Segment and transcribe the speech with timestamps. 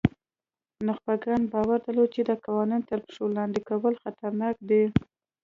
[0.87, 4.83] نخبګانو باور درلود چې د قانون تر پښو لاندې کول خطرناک دي.